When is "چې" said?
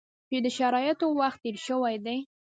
0.29-0.37